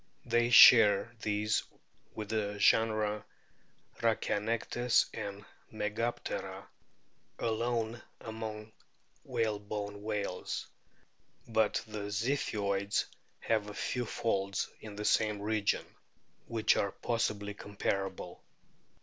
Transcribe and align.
They 0.25 0.49
share 0.49 1.11
these 1.21 1.61
with 2.15 2.29
the 2.29 2.57
genera 2.57 3.23
Rhachianectes 3.99 5.05
and 5.13 5.45
Megaptera 5.71 6.65
alone 7.37 8.01
among 8.19 8.71
whalebone 9.23 10.01
whales; 10.01 10.65
but 11.47 11.83
the 11.85 12.09
Ziphioids 12.09 13.05
have 13.41 13.69
a 13.69 13.75
few 13.75 14.07
folds 14.07 14.67
in 14.79 14.95
the 14.95 15.05
same 15.05 15.39
region, 15.39 15.85
which 16.47 16.75
are 16.77 16.91
possibly 16.93 17.53
comparable. 17.53 18.43